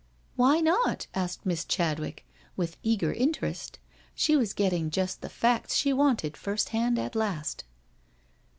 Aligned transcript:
"Why 0.35 0.61
not?" 0.61 1.05
asked 1.13 1.45
Miss 1.45 1.63
Chadwick, 1.63 2.25
with 2.57 2.77
eager 2.81 3.11
in 3.11 3.31
terest. 3.33 3.77
She 4.15 4.35
was 4.35 4.51
getting 4.55 4.89
just 4.89 5.21
the 5.21 5.29
facts 5.29 5.75
she 5.75 5.93
wanted 5.93 6.35
first 6.35 6.69
hand 6.69 6.97
at 6.97 7.13
last. 7.13 7.65